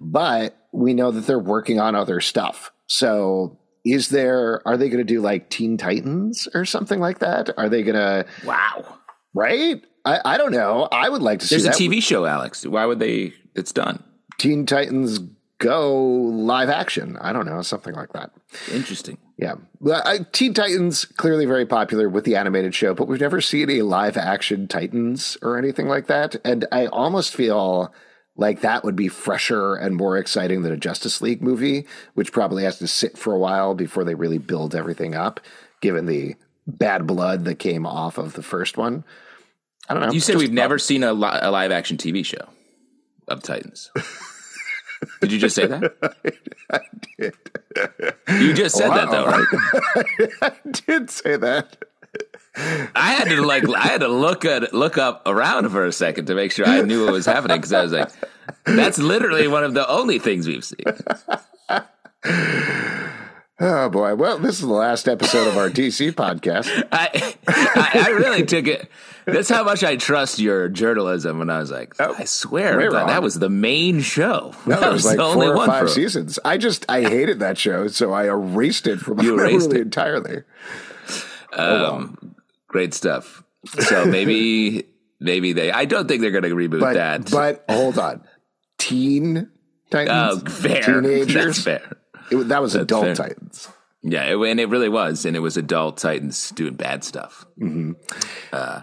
But 0.00 0.56
we 0.72 0.92
know 0.92 1.10
that 1.12 1.26
they're 1.26 1.38
working 1.38 1.78
on 1.78 1.94
other 1.94 2.20
stuff. 2.20 2.72
So 2.88 3.58
is 3.84 4.08
there, 4.08 4.60
are 4.66 4.76
they 4.76 4.88
going 4.88 4.98
to 4.98 5.04
do 5.04 5.20
like 5.20 5.50
Teen 5.50 5.76
Titans 5.78 6.48
or 6.52 6.64
something 6.64 6.98
like 6.98 7.20
that? 7.20 7.50
Are 7.56 7.68
they 7.68 7.82
going 7.84 7.94
to, 7.94 8.26
Wow. 8.44 8.98
right? 9.34 9.80
I, 10.04 10.20
I 10.24 10.36
don't 10.36 10.52
know. 10.52 10.88
I 10.90 11.08
would 11.08 11.22
like 11.22 11.38
to 11.40 11.48
There's 11.48 11.62
see 11.62 11.68
a 11.68 11.88
that. 11.88 11.96
TV 11.98 12.02
show, 12.02 12.26
Alex. 12.26 12.66
Why 12.66 12.84
would 12.86 12.98
they? 12.98 13.32
It's 13.54 13.72
done. 13.72 14.02
Teen 14.38 14.66
Titans 14.66 15.20
Go 15.58 15.96
live 16.04 16.68
action. 16.68 17.16
I 17.20 17.32
don't 17.32 17.46
know, 17.46 17.62
something 17.62 17.94
like 17.94 18.12
that. 18.12 18.30
Interesting. 18.72 19.16
Yeah. 19.38 19.54
I, 19.90 20.20
Teen 20.32 20.52
Titans, 20.52 21.04
clearly 21.04 21.46
very 21.46 21.64
popular 21.64 22.08
with 22.08 22.24
the 22.24 22.36
animated 22.36 22.74
show, 22.74 22.94
but 22.94 23.08
we've 23.08 23.20
never 23.20 23.40
seen 23.40 23.70
a 23.70 23.82
live 23.82 24.16
action 24.16 24.68
Titans 24.68 25.38
or 25.40 25.56
anything 25.56 25.88
like 25.88 26.08
that. 26.08 26.36
And 26.44 26.66
I 26.72 26.86
almost 26.86 27.34
feel 27.34 27.92
like 28.36 28.60
that 28.60 28.84
would 28.84 28.96
be 28.96 29.08
fresher 29.08 29.74
and 29.74 29.96
more 29.96 30.18
exciting 30.18 30.60
than 30.62 30.72
a 30.72 30.76
Justice 30.76 31.22
League 31.22 31.42
movie, 31.42 31.86
which 32.14 32.32
probably 32.32 32.64
has 32.64 32.78
to 32.78 32.86
sit 32.86 33.16
for 33.16 33.32
a 33.32 33.38
while 33.38 33.74
before 33.74 34.04
they 34.04 34.14
really 34.14 34.38
build 34.38 34.74
everything 34.74 35.14
up, 35.14 35.40
given 35.80 36.04
the 36.04 36.34
bad 36.66 37.06
blood 37.06 37.44
that 37.46 37.58
came 37.58 37.86
off 37.86 38.18
of 38.18 38.34
the 38.34 38.42
first 38.42 38.76
one. 38.76 39.04
I 39.88 39.94
don't 39.94 40.02
know. 40.02 40.12
You 40.12 40.20
said 40.20 40.32
Just 40.34 40.42
we've 40.42 40.52
never 40.52 40.78
seen 40.78 41.02
a, 41.02 41.12
li- 41.12 41.38
a 41.40 41.50
live 41.50 41.70
action 41.70 41.96
TV 41.96 42.24
show 42.24 42.46
of 43.28 43.42
Titans. 43.42 43.90
did 45.20 45.32
you 45.32 45.38
just 45.38 45.54
say 45.54 45.66
that? 45.66 45.96
I 46.70 46.80
did. 47.18 47.34
You 48.40 48.52
just 48.52 48.76
said 48.76 48.90
that 48.90 49.10
though, 49.10 49.26
right? 49.26 50.30
I 50.42 50.52
did 50.86 51.10
say 51.10 51.36
that. 51.36 51.76
I 52.56 53.12
had 53.12 53.28
to 53.28 53.42
like 53.42 53.68
I 53.68 53.86
had 53.88 54.00
to 54.00 54.08
look 54.08 54.44
at 54.44 54.72
look 54.72 54.96
up 54.96 55.22
around 55.26 55.68
for 55.70 55.84
a 55.84 55.92
second 55.92 56.26
to 56.26 56.34
make 56.34 56.52
sure 56.52 56.66
I 56.66 56.80
knew 56.82 57.04
what 57.04 57.12
was 57.12 57.26
happening 57.26 57.58
because 57.58 57.72
I 57.72 57.82
was 57.82 57.92
like, 57.92 58.10
that's 58.64 58.98
literally 58.98 59.46
one 59.46 59.64
of 59.64 59.74
the 59.74 59.88
only 59.88 60.18
things 60.18 60.46
we've 60.46 60.64
seen. 60.64 60.84
Oh 63.58 63.88
boy! 63.88 64.14
Well, 64.14 64.38
this 64.38 64.56
is 64.56 64.60
the 64.60 64.72
last 64.72 65.08
episode 65.08 65.48
of 65.48 65.56
our 65.56 65.70
DC 65.70 66.12
podcast. 66.12 66.68
I, 66.92 67.34
I, 67.48 68.04
I 68.06 68.10
really 68.10 68.44
took 68.44 68.66
it. 68.66 68.90
That's 69.26 69.48
how 69.48 69.64
much 69.64 69.82
I 69.82 69.96
trust 69.96 70.38
your 70.38 70.68
journalism. 70.68 71.38
When 71.40 71.50
I 71.50 71.58
was 71.58 71.70
like, 71.70 71.94
Oh, 71.98 72.14
I 72.16 72.24
swear 72.24 72.90
that, 72.90 73.06
that 73.08 73.22
was 73.22 73.38
the 73.38 73.50
main 73.50 74.00
show. 74.00 74.54
No, 74.66 74.78
that 74.80 74.88
it 74.88 74.92
was 74.92 75.04
like 75.04 75.16
the 75.16 75.24
only 75.24 75.46
four 75.46 75.54
or 75.54 75.56
one 75.56 75.68
five 75.68 75.90
seasons. 75.90 76.38
I 76.44 76.58
just 76.58 76.84
I 76.88 77.02
hated 77.02 77.40
that 77.40 77.58
show, 77.58 77.88
so 77.88 78.12
I 78.12 78.26
erased 78.26 78.86
it 78.86 78.98
from 79.00 79.16
my 79.18 79.24
You 79.24 79.38
erased 79.38 79.68
memory 79.68 79.80
it. 79.80 79.82
entirely. 79.82 80.42
Um, 81.52 82.36
great 82.68 82.94
stuff. 82.94 83.42
So 83.66 84.04
maybe, 84.06 84.84
maybe 85.20 85.52
they. 85.52 85.72
I 85.72 85.84
don't 85.86 86.06
think 86.06 86.20
they're 86.22 86.30
going 86.30 86.44
to 86.44 86.54
reboot 86.54 86.80
But 86.80 86.94
that. 86.94 87.30
but 87.30 87.64
hold 87.68 87.98
on, 87.98 88.22
Teen 88.78 89.38
oh, 89.38 89.48
Titans, 89.90 90.58
fair. 90.58 90.82
teenagers. 90.82 91.34
That's 91.34 91.62
fair. 91.62 91.96
It- 92.30 92.48
that 92.48 92.62
was 92.62 92.74
adult 92.74 93.04
fair. 93.06 93.14
Titans. 93.14 93.68
Yeah, 94.02 94.22
it, 94.24 94.36
and 94.38 94.60
it 94.60 94.68
really 94.68 94.88
was, 94.88 95.24
and 95.24 95.34
it 95.34 95.40
was 95.40 95.56
adult 95.56 95.96
Titans 95.98 96.50
doing 96.52 96.74
bad 96.74 97.02
stuff. 97.02 97.44
Mm-hmm. 97.60 97.92
Uh, 98.52 98.82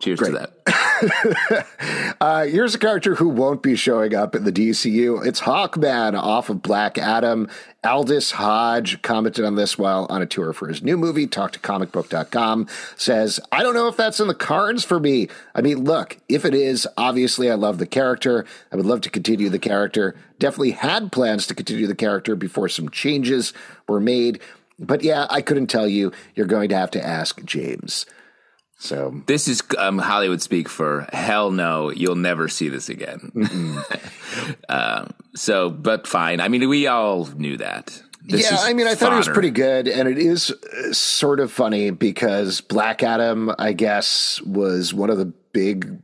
cheers 0.00 0.18
to 0.20 0.32
that. 0.32 1.66
Uh, 2.20 2.44
here's 2.44 2.74
a 2.74 2.78
character 2.78 3.14
who 3.14 3.28
won't 3.28 3.62
be 3.62 3.74
showing 3.74 4.14
up 4.14 4.34
in 4.34 4.44
the 4.44 4.52
DCU. 4.52 5.24
It's 5.24 5.40
Hawkman 5.40 6.14
off 6.20 6.50
of 6.50 6.60
Black 6.60 6.98
Adam. 6.98 7.48
Aldis 7.82 8.32
Hodge 8.32 9.00
commented 9.00 9.46
on 9.46 9.54
this 9.54 9.78
while 9.78 10.06
on 10.10 10.20
a 10.20 10.26
tour 10.26 10.52
for 10.52 10.68
his 10.68 10.82
new 10.82 10.98
movie, 10.98 11.26
Talk 11.26 11.52
to 11.52 11.58
comicbook.com, 11.58 12.68
says, 12.96 13.40
I 13.50 13.62
don't 13.62 13.72
know 13.72 13.88
if 13.88 13.96
that's 13.96 14.20
in 14.20 14.28
the 14.28 14.34
cards 14.34 14.84
for 14.84 15.00
me. 15.00 15.28
I 15.54 15.62
mean, 15.62 15.84
look, 15.84 16.18
if 16.28 16.44
it 16.44 16.54
is, 16.54 16.86
obviously 16.98 17.50
I 17.50 17.54
love 17.54 17.78
the 17.78 17.86
character. 17.86 18.44
I 18.70 18.76
would 18.76 18.84
love 18.84 19.00
to 19.02 19.10
continue 19.10 19.48
the 19.48 19.58
character. 19.58 20.14
Definitely 20.38 20.72
had 20.72 21.10
plans 21.10 21.46
to 21.46 21.54
continue 21.54 21.86
the 21.86 21.94
character 21.94 22.36
before 22.36 22.68
some 22.68 22.90
changes 22.90 23.54
were 23.88 24.00
made. 24.00 24.40
But 24.78 25.02
yeah, 25.02 25.26
I 25.30 25.40
couldn't 25.40 25.68
tell 25.68 25.88
you. 25.88 26.12
You're 26.34 26.46
going 26.46 26.68
to 26.68 26.76
have 26.76 26.90
to 26.92 27.06
ask 27.06 27.42
James. 27.44 28.04
So 28.82 29.22
This 29.26 29.46
is 29.46 29.62
um, 29.76 29.98
Hollywood 29.98 30.40
speak 30.40 30.66
for 30.68 31.06
hell 31.12 31.50
no, 31.50 31.90
you'll 31.90 32.16
never 32.16 32.48
see 32.48 32.70
this 32.70 32.88
again. 32.88 33.30
uh, 34.68 35.04
so, 35.34 35.68
but 35.70 36.06
fine. 36.06 36.40
I 36.40 36.48
mean, 36.48 36.66
we 36.68 36.86
all 36.86 37.26
knew 37.26 37.58
that. 37.58 38.02
This 38.22 38.50
yeah, 38.50 38.56
I 38.58 38.72
mean, 38.72 38.86
I 38.86 38.94
thought 38.94 39.12
it 39.12 39.16
was 39.16 39.28
pretty 39.28 39.50
good, 39.50 39.86
and 39.86 40.08
it 40.08 40.18
is 40.18 40.50
uh, 40.50 40.92
sort 40.92 41.40
of 41.40 41.50
funny 41.52 41.90
because 41.90 42.60
Black 42.62 43.02
Adam, 43.02 43.50
I 43.58 43.72
guess, 43.72 44.40
was 44.42 44.92
one 44.94 45.10
of 45.10 45.18
the 45.18 45.26
big 45.52 46.00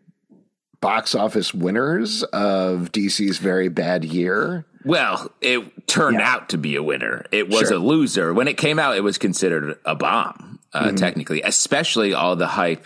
box 0.81 1.15
office 1.15 1.55
winners 1.55 2.23
of 2.25 2.93
DC's 2.93 3.39
very 3.39 3.69
bad 3.69 4.05
year. 4.05 4.67
Well, 4.85 5.31
it 5.41 5.87
turned 5.89 6.21
out 6.21 6.51
to 6.51 6.59
be 6.59 6.77
a 6.77 6.83
winner. 6.83 7.25
It 7.33 7.49
was 7.49 7.69
Sure. 7.69 7.75
a 7.77 7.79
loser. 7.79 8.33
When 8.35 8.49
it 8.49 8.57
came 8.57 8.79
out, 8.79 8.97
it 8.97 9.03
was 9.03 9.19
considered 9.19 9.79
a 9.85 9.95
bomb, 9.95 10.56
uh, 10.77 10.87
Mm-hmm. 10.89 10.97
technically, 10.97 11.43
especially 11.43 12.13
all 12.15 12.37
the 12.37 12.47
hype 12.47 12.85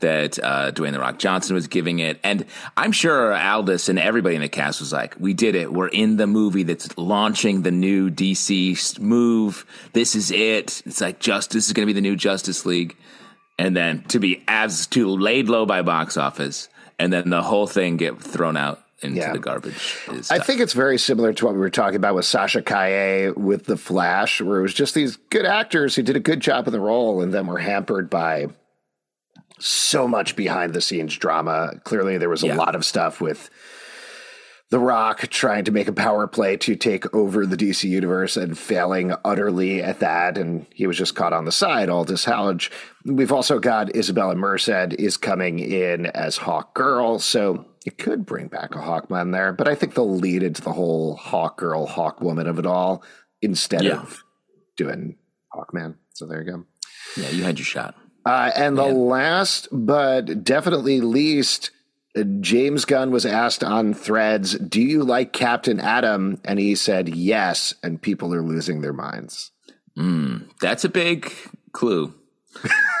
that 0.00 0.38
uh, 0.42 0.72
Dwayne 0.72 0.92
The 0.92 0.98
Rock 1.00 1.18
Johnson 1.18 1.54
was 1.54 1.66
giving 1.66 1.98
it. 1.98 2.18
And 2.24 2.46
I'm 2.76 2.92
sure 2.92 3.34
Aldis 3.34 3.88
and 3.88 3.98
everybody 3.98 4.34
in 4.34 4.40
the 4.40 4.48
cast 4.48 4.80
was 4.80 4.92
like, 4.92 5.14
we 5.18 5.34
did 5.34 5.54
it. 5.54 5.72
We're 5.72 5.88
in 5.88 6.16
the 6.16 6.26
movie 6.26 6.62
that's 6.62 6.96
launching 6.96 7.62
the 7.62 7.70
new 7.70 8.10
DC 8.10 8.98
move. 8.98 9.66
This 9.92 10.14
is 10.14 10.30
it. 10.30 10.82
It's 10.86 11.00
like 11.00 11.18
Justice 11.20 11.66
is 11.66 11.72
going 11.74 11.86
to 11.86 11.92
be 11.92 12.00
the 12.00 12.00
new 12.00 12.16
Justice 12.16 12.64
League. 12.64 12.96
And 13.58 13.76
then 13.76 14.02
to 14.04 14.18
be 14.18 14.42
as 14.48 14.86
to 14.88 15.06
laid 15.08 15.50
low 15.50 15.66
by 15.66 15.82
box 15.82 16.16
office 16.16 16.68
and 16.98 17.12
then 17.12 17.28
the 17.30 17.42
whole 17.42 17.66
thing 17.66 17.98
get 17.98 18.18
thrown 18.22 18.56
out 18.56 18.82
into 19.02 19.18
Yeah. 19.18 19.32
the 19.32 19.38
garbage. 19.38 19.96
I 20.30 20.38
think 20.38 20.60
it's 20.60 20.72
very 20.72 20.98
similar 20.98 21.32
to 21.32 21.44
what 21.44 21.54
we 21.54 21.60
were 21.60 21.70
talking 21.70 21.96
about 21.96 22.14
with 22.14 22.24
Sasha 22.26 22.62
Calle 22.62 23.32
with 23.34 23.64
The 23.66 23.76
Flash, 23.76 24.40
where 24.40 24.58
it 24.58 24.62
was 24.62 24.74
just 24.74 24.94
these 24.94 25.16
good 25.30 25.46
actors 25.46 25.94
who 25.96 26.02
did 26.02 26.16
a 26.16 26.20
good 26.20 26.40
job 26.40 26.66
of 26.66 26.72
the 26.72 26.80
role 26.80 27.22
and 27.22 27.32
then 27.32 27.46
were 27.46 27.58
hampered 27.58 28.10
by 28.10 28.48
so 29.58 30.08
much 30.08 30.36
behind 30.36 30.72
the 30.74 30.80
scenes 30.80 31.16
drama. 31.16 31.72
Clearly, 31.84 32.18
there 32.18 32.28
was 32.30 32.42
a 32.42 32.48
Yeah. 32.48 32.56
lot 32.56 32.74
of 32.74 32.84
stuff 32.84 33.20
with 33.20 33.50
The 34.70 34.78
Rock 34.78 35.26
trying 35.30 35.64
to 35.64 35.72
make 35.72 35.88
a 35.88 35.92
power 35.92 36.26
play 36.28 36.56
to 36.58 36.76
take 36.76 37.12
over 37.12 37.44
the 37.44 37.56
DC 37.56 37.88
universe 37.88 38.36
and 38.36 38.56
failing 38.56 39.12
utterly 39.24 39.82
at 39.82 39.98
that. 39.98 40.38
And 40.38 40.64
he 40.72 40.86
was 40.86 40.96
just 40.96 41.16
caught 41.16 41.32
on 41.32 41.44
the 41.44 41.50
side, 41.52 41.88
All 41.88 42.04
this 42.04 42.24
Hodge. 42.24 42.70
We've 43.04 43.32
also 43.32 43.58
got 43.58 43.88
Isabela 43.88 44.36
Merced 44.36 44.94
is 44.98 45.16
coming 45.16 45.58
in 45.58 46.06
as 46.06 46.36
Hawk 46.36 46.72
Girl. 46.74 47.18
So 47.18 47.64
it 47.86 47.98
could 47.98 48.26
bring 48.26 48.48
back 48.48 48.74
a 48.74 48.78
Hawkman 48.78 49.32
there, 49.32 49.52
but 49.52 49.66
I 49.68 49.74
think 49.74 49.94
they'll 49.94 50.16
lead 50.16 50.42
into 50.42 50.62
the 50.62 50.72
whole 50.72 51.16
Hawk 51.16 51.56
Girl, 51.58 51.86
Hawk 51.86 52.20
Woman 52.20 52.46
of 52.46 52.58
it 52.58 52.66
all 52.66 53.02
instead 53.42 53.84
Yeah. 53.84 54.00
of 54.02 54.22
doing 54.76 55.16
Hawkman. 55.54 55.94
So 56.12 56.26
there 56.26 56.42
you 56.42 56.50
go. 56.50 56.64
Yeah, 57.16 57.30
you 57.30 57.42
had 57.44 57.58
your 57.58 57.64
shot. 57.66 57.94
Uh, 58.26 58.50
and 58.54 58.76
the 58.76 58.84
last 58.84 59.68
but 59.72 60.44
definitely 60.44 61.00
least, 61.00 61.70
uh, 62.14 62.22
James 62.40 62.84
Gunn 62.84 63.10
was 63.10 63.24
asked 63.24 63.64
on 63.64 63.94
threads, 63.94 64.58
Do 64.58 64.82
you 64.82 65.02
like 65.04 65.32
Captain 65.32 65.80
Atom?" 65.80 66.40
And 66.44 66.58
he 66.58 66.74
said 66.74 67.08
yes. 67.08 67.72
And 67.82 68.00
people 68.02 68.34
are 68.34 68.42
losing 68.42 68.80
their 68.82 68.92
minds. 68.92 69.52
That's 70.60 70.84
a 70.84 70.88
big 70.88 71.32
clue. 71.72 72.12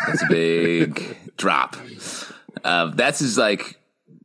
That's 0.06 0.22
a 0.22 0.26
big 0.28 1.16
drop. 1.36 1.76
Uh, 2.64 2.86
that's 2.94 3.20
is 3.20 3.36
like 3.38 3.78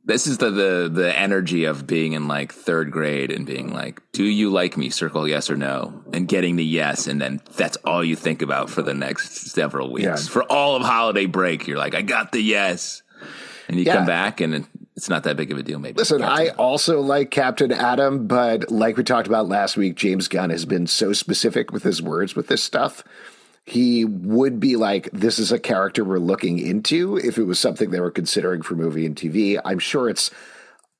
this 0.06 0.28
is 0.28 0.38
the, 0.38 0.52
the 0.52 0.90
the 0.92 1.18
energy 1.18 1.66
of 1.66 1.88
being 1.88 2.14
in 2.14 2.28
like 2.28 2.54
third 2.54 2.92
grade 2.92 3.32
and 3.32 3.46
being 3.46 3.74
like, 3.74 4.02
"Do 4.14 4.24
you 4.24 4.50
like 4.52 4.78
me?" 4.78 4.90
Circle 4.90 5.28
yes 5.28 5.50
or 5.50 5.56
no, 5.56 6.04
and 6.14 6.28
getting 6.28 6.56
the 6.56 6.64
yes, 6.66 7.08
and 7.08 7.20
then 7.20 7.42
that's 7.56 7.78
all 7.86 8.04
you 8.04 8.16
think 8.16 8.42
about 8.42 8.70
for 8.70 8.82
the 8.82 8.94
next 8.94 9.52
several 9.52 9.92
weeks. 9.92 10.06
Yeah. 10.06 10.16
For 10.16 10.44
all 10.44 10.76
of 10.76 10.84
holiday 10.84 11.26
break, 11.26 11.68
you're 11.68 11.78
like, 11.78 11.96
"I 11.96 12.02
got 12.02 12.32
the 12.32 12.42
yes," 12.42 13.02
and 13.68 13.78
you 13.78 13.84
Yeah. 13.86 13.96
come 13.96 14.06
back 14.06 14.42
and 14.42 14.68
it's 14.96 15.10
not 15.10 15.24
that 15.24 15.36
big 15.36 15.52
of 15.52 15.58
a 15.58 15.64
deal. 15.64 15.78
Maybe 15.78 15.98
Listen, 15.98 16.20
Captain 16.22 16.48
I 16.48 16.50
also 16.52 17.02
like 17.02 17.30
Captain 17.32 17.72
Atom, 17.72 18.28
but 18.28 18.72
like 18.72 18.96
we 18.96 19.04
talked 19.04 19.28
about 19.28 19.50
last 19.50 19.76
week, 19.76 19.96
James 19.96 20.28
Gunn 20.30 20.52
has 20.52 20.64
been 20.66 20.88
so 20.88 21.12
specific 21.12 21.72
with 21.74 21.84
his 21.84 22.02
words 22.02 22.34
with 22.36 22.48
this 22.48 22.64
stuff. 22.64 23.04
He 23.66 24.06
would 24.06 24.60
be 24.60 24.76
like, 24.76 25.10
this 25.12 25.40
is 25.40 25.52
a 25.52 25.60
character 25.60 26.04
we're 26.04 26.20
looking 26.20 26.60
into 26.60 27.18
if 27.18 27.38
it 27.38 27.46
was 27.46 27.60
something 27.60 27.90
they 27.90 28.00
were 28.00 28.12
considering 28.12 28.62
for 28.62 28.76
movie 28.76 29.06
and 29.06 29.16
TV. 29.16 29.60
I'm 29.66 29.80
sure 29.80 30.08
it's 30.08 30.30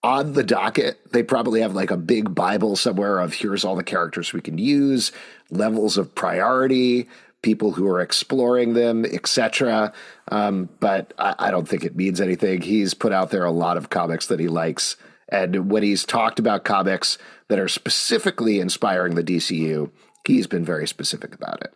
on 0.04 0.34
the 0.34 0.44
docket. 0.44 1.00
They 1.12 1.24
probably 1.24 1.62
have 1.62 1.76
like 1.76 1.92
a 1.92 1.98
big 1.98 2.34
Bible 2.34 2.76
somewhere 2.76 3.20
of 3.20 3.34
here's 3.34 3.66
all 3.66 3.76
the 3.76 3.84
characters 3.84 4.34
we 4.34 4.42
can 4.42 4.58
use, 4.58 5.12
levels 5.52 5.98
of 5.98 6.16
priority, 6.16 7.08
people 7.42 7.72
who 7.72 7.88
are 7.88 8.02
exploring 8.02 8.74
them, 8.74 9.06
etc. 9.06 9.94
Um, 10.32 10.68
but 10.80 11.14
I, 11.20 11.36
I 11.38 11.52
don't 11.52 11.68
think 11.68 11.84
it 11.84 11.96
means 11.96 12.20
anything. 12.20 12.62
He's 12.62 12.96
put 12.96 13.14
out 13.14 13.30
there 13.30 13.46
a 13.46 13.52
lot 13.52 13.78
of 13.78 13.92
comics 13.92 14.26
that 14.28 14.40
he 14.40 14.48
likes. 14.48 14.96
And 15.30 15.70
when 15.70 15.84
he's 15.84 16.06
talked 16.06 16.40
about 16.40 16.66
comics 16.66 17.20
that 17.48 17.60
are 17.60 17.68
specifically 17.68 18.60
inspiring 18.60 19.14
the 19.14 19.24
DCU, 19.24 19.92
he's 20.26 20.48
been 20.48 20.66
very 20.66 20.88
specific 20.88 21.36
about 21.36 21.62
it. 21.62 21.74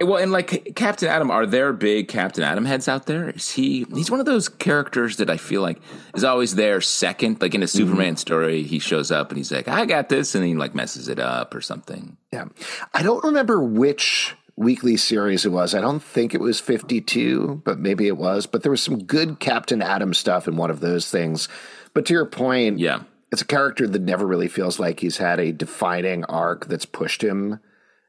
Well, 0.00 0.16
and 0.16 0.32
like 0.32 0.74
Captain 0.74 1.08
Atom, 1.08 1.30
are 1.30 1.46
there 1.46 1.72
big 1.72 2.08
Captain 2.08 2.42
Atom 2.42 2.64
heads 2.64 2.88
out 2.88 3.06
there? 3.06 3.30
Is 3.30 3.50
he? 3.52 3.86
He's 3.94 4.10
one 4.10 4.20
of 4.20 4.26
those 4.26 4.48
characters 4.48 5.16
that 5.18 5.30
I 5.30 5.36
feel 5.36 5.62
like 5.62 5.80
is 6.14 6.24
always 6.24 6.56
there 6.56 6.80
second. 6.80 7.40
Like 7.40 7.54
in 7.54 7.62
a 7.62 7.66
mm-hmm. 7.66 7.78
Superman 7.78 8.16
story, 8.16 8.62
he 8.64 8.78
shows 8.78 9.10
up 9.10 9.30
and 9.30 9.38
he's 9.38 9.52
like, 9.52 9.68
"I 9.68 9.86
got 9.86 10.08
this," 10.08 10.34
and 10.34 10.44
he 10.44 10.54
like 10.54 10.74
messes 10.74 11.08
it 11.08 11.18
up 11.18 11.54
or 11.54 11.60
something. 11.60 12.16
Yeah. 12.32 12.46
I 12.92 13.02
don't 13.02 13.24
remember 13.24 13.62
which 13.62 14.34
weekly 14.56 14.96
series 14.96 15.46
it 15.46 15.50
was. 15.50 15.74
I 15.74 15.80
don't 15.80 16.02
think 16.02 16.34
it 16.34 16.40
was 16.40 16.60
52, 16.60 17.62
but 17.64 17.78
maybe 17.78 18.06
it 18.06 18.16
was. 18.16 18.46
But 18.46 18.62
there 18.62 18.70
was 18.70 18.82
some 18.82 19.04
good 19.04 19.40
Captain 19.40 19.80
Atom 19.80 20.12
stuff 20.14 20.46
in 20.46 20.56
one 20.56 20.70
of 20.70 20.80
those 20.80 21.10
things. 21.10 21.48
But 21.92 22.06
to 22.06 22.12
your 22.12 22.26
point, 22.26 22.80
Yeah, 22.80 23.02
it's 23.32 23.42
a 23.42 23.46
character 23.46 23.86
that 23.86 24.02
never 24.02 24.26
really 24.26 24.48
feels 24.48 24.78
like 24.78 25.00
he's 25.00 25.16
had 25.18 25.40
a 25.40 25.52
defining 25.52 26.24
arc 26.24 26.66
that's 26.66 26.86
pushed 26.86 27.22
him 27.22 27.60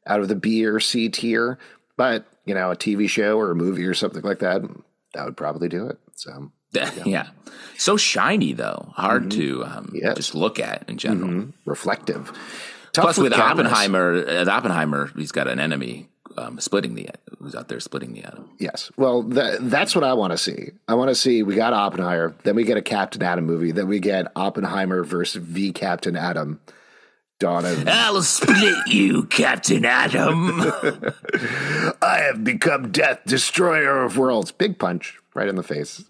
out 0.07 0.19
of 0.19 0.27
the 0.27 0.35
B 0.35 0.65
or 0.65 0.79
C 0.79 1.09
tier. 1.09 1.57
But, 1.97 2.25
you 2.45 2.53
know, 2.53 2.71
a 2.71 2.75
TV 2.75 3.07
show 3.09 3.37
or 3.39 3.51
a 3.51 3.55
movie 3.55 3.85
or 3.85 3.93
something 3.93 4.21
like 4.23 4.39
that, 4.39 4.61
that 5.13 5.25
would 5.25 5.37
probably 5.37 5.69
do 5.69 5.87
it. 5.87 5.97
So, 6.15 6.51
yeah. 7.05 7.27
So 7.77 7.95
shiny 7.97 8.53
though, 8.53 8.91
hard 8.95 9.31
to 9.31 9.63
um, 9.65 9.91
Yes. 9.93 10.17
just 10.17 10.35
look 10.35 10.59
at 10.59 10.89
in 10.89 10.97
general. 10.97 11.47
reflective. 11.65 12.31
Tough 12.91 13.03
Plus, 13.03 13.17
with 13.17 13.33
cameras. 13.33 13.51
Oppenheimer, 13.67 14.13
at 14.25 14.47
Oppenheimer, 14.47 15.11
he's 15.15 15.31
got 15.31 15.47
an 15.47 15.59
enemy 15.59 16.07
um, 16.37 16.59
splitting 16.59 16.95
the 16.95 17.09
who's 17.39 17.55
out 17.55 17.67
there 17.69 17.79
splitting 17.79 18.13
the 18.13 18.23
atom. 18.23 18.49
Yes. 18.59 18.91
Well, 18.97 19.21
tha 19.23 19.57
that's 19.61 19.95
what 19.95 20.03
I 20.03 20.13
want 20.13 20.31
to 20.31 20.37
see. 20.37 20.71
I 20.87 20.95
want 20.95 21.09
to 21.09 21.15
see 21.15 21.43
we 21.43 21.55
got 21.55 21.73
Oppenheimer, 21.73 22.35
then 22.43 22.55
we 22.55 22.63
get 22.63 22.77
a 22.77 22.81
Captain 22.81 23.21
Atom 23.23 23.45
movie, 23.45 23.71
then 23.71 23.87
we 23.87 23.99
get 23.99 24.27
Oppenheimer 24.35 25.03
versus 25.03 25.41
V 25.43 25.71
Captain 25.71 26.15
Atom. 26.17 26.59
Dawn 27.39 27.65
of 27.65 27.87
I'll 27.87 28.21
split 28.23 28.87
you, 28.87 29.25
Captain 29.25 29.83
Atom. 29.83 30.61
I 32.01 32.19
have 32.27 32.43
become 32.43 32.91
death, 32.91 33.19
destroyer 33.25 34.03
of 34.03 34.17
worlds. 34.17 34.51
Big 34.51 34.79
punch 34.79 35.19
right 35.33 35.47
in 35.47 35.55
the 35.55 35.63
face. 35.63 36.03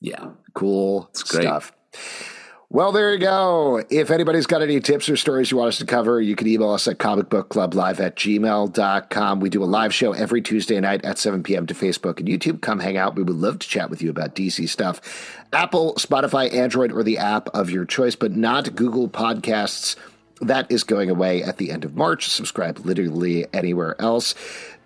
yeah. 0.00 0.30
Cool 0.54 1.08
stuff. 1.14 1.72
Well, 2.70 2.92
there 2.92 3.12
you 3.14 3.18
go. 3.18 3.82
If 3.88 4.10
anybody's 4.10 4.46
got 4.46 4.60
any 4.60 4.78
tips 4.80 5.08
or 5.08 5.16
stories 5.16 5.50
you 5.50 5.56
want 5.56 5.68
us 5.68 5.78
to 5.78 5.86
cover, 5.86 6.20
you 6.20 6.36
can 6.36 6.46
email 6.46 6.70
us 6.70 6.86
at 6.86 6.98
comicbookclublive 6.98 7.98
at 7.98 8.16
gmail.com. 8.16 9.40
We 9.40 9.48
do 9.48 9.62
a 9.62 9.66
live 9.66 9.94
show 9.94 10.12
every 10.12 10.42
Tuesday 10.42 10.78
night 10.80 11.02
at 11.04 11.16
7 11.16 11.42
p.m. 11.42 11.66
to 11.66 11.74
Facebook 11.74 12.18
and 12.18 12.28
YouTube. 12.28 12.60
Come 12.60 12.80
hang 12.80 12.96
out. 12.98 13.14
We 13.16 13.22
would 13.22 13.36
love 13.36 13.60
to 13.60 13.68
chat 13.68 13.88
with 13.88 14.02
you 14.02 14.10
about 14.10 14.34
DC 14.34 14.68
stuff. 14.68 15.00
Apple, 15.52 15.94
Spotify, 15.94 16.52
Android, 16.52 16.92
or 16.92 17.02
the 17.02 17.16
app 17.18 17.48
of 17.54 17.70
your 17.70 17.86
choice, 17.86 18.16
but 18.16 18.32
not 18.36 18.74
Google 18.74 19.08
Podcasts. 19.08 19.96
That 20.40 20.70
is 20.70 20.84
going 20.84 21.10
away 21.10 21.42
at 21.42 21.56
the 21.58 21.70
end 21.70 21.84
of 21.84 21.96
March. 21.96 22.28
Subscribe 22.28 22.78
literally 22.84 23.46
anywhere 23.52 24.00
else. 24.00 24.34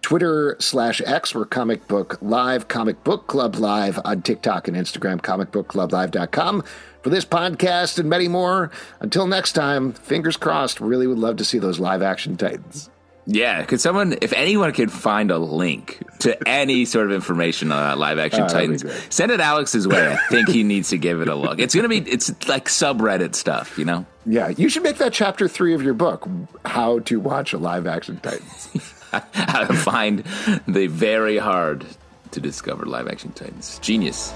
Twitter 0.00 0.56
slash 0.59 1.00
X, 1.06 1.35
we're 1.35 1.44
Comic 1.44 1.87
Book 1.87 2.18
Live, 2.21 2.66
Comic 2.68 3.04
Book 3.04 3.28
Club 3.28 3.54
Live 3.56 4.00
on 4.04 4.23
TikTok 4.23 4.66
and 4.66 4.76
Instagram, 4.76 5.21
comicbookclublive.com 5.21 6.64
for 7.02 7.11
this 7.11 7.25
podcast 7.25 7.99
and 7.99 8.09
many 8.09 8.28
more. 8.28 8.71
Until 9.00 9.26
next 9.26 9.52
time, 9.52 9.92
fingers 9.92 10.37
crossed, 10.37 10.80
really 10.80 11.06
would 11.06 11.18
love 11.18 11.37
to 11.37 11.44
see 11.44 11.59
those 11.59 11.78
live 11.78 12.02
action 12.02 12.37
Titans. 12.37 12.90
Yeah, 13.26 13.64
could 13.64 13.81
someone, 13.81 14.17
if 14.21 14.33
anyone 14.33 14.73
could 14.73 14.91
find 14.91 15.31
a 15.31 15.38
link 15.38 16.02
to 16.21 16.49
any 16.49 16.85
sort 16.85 17.07
of 17.07 17.12
information 17.12 17.71
on 17.71 17.99
live 17.99 18.19
action 18.19 18.43
Oh, 18.43 18.49
Titans, 18.49 18.85
send 19.11 19.31
it 19.31 19.41
Alex's 19.41 19.87
way. 19.87 20.12
I 20.12 20.17
think 20.29 20.49
he 20.49 20.64
needs 20.64 20.91
to 20.91 20.99
give 20.99 21.21
it 21.21 21.29
a 21.29 21.35
look. 21.35 21.61
It's 21.61 21.75
gonna 21.75 21.88
be, 21.88 21.99
it's 21.99 22.31
like 22.49 22.67
subreddit 22.67 23.35
stuff, 23.35 23.79
you 23.79 23.85
know. 23.85 24.07
Yeah, 24.26 24.49
you 24.49 24.69
should 24.69 24.83
make 24.83 24.99
that 24.99 25.12
chapter 25.12 25.49
three 25.49 25.75
of 25.75 25.83
your 25.83 25.95
book, 25.95 26.29
How 26.64 27.00
to 27.00 27.21
Watch 27.21 27.52
a 27.52 27.59
Live 27.59 27.87
Action 27.87 28.19
Titans. 28.21 28.95
How 29.33 29.64
to 29.64 29.75
find 29.75 30.25
the 30.67 30.87
very 30.87 31.37
hard 31.37 31.85
to 32.31 32.41
discover 32.41 32.87
live 32.87 33.09
action 33.09 33.31
Titans. 33.33 33.79
Genius. 33.81 34.33